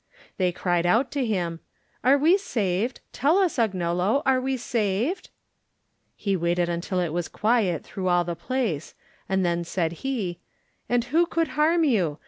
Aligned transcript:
They 0.37 0.51
cried 0.51 0.87
out 0.87 1.11
to 1.11 1.23
him: 1.23 1.59
"Are 2.03 2.17
we 2.17 2.35
saved? 2.35 3.01
Tell 3.13 3.37
us, 3.37 3.57
Agnello, 3.57 4.23
are 4.25 4.41
we 4.41 4.57
saved?" 4.57 5.29
He 6.15 6.35
waited 6.35 6.67
until 6.69 6.99
it 6.99 7.13
was 7.13 7.27
quiet 7.27 7.83
through 7.83 8.07
all 8.07 8.23
the 8.23 8.35
place, 8.35 8.95
and 9.29 9.45
then 9.45 9.63
said 9.63 9.91
he: 10.01 10.39
"And 10.89 11.03
who 11.03 11.27
could 11.27 11.49
harm 11.49 11.83
you? 11.83 12.17